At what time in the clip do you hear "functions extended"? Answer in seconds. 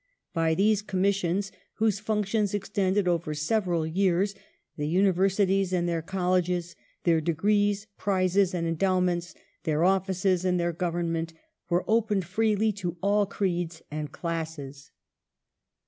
1.99-3.07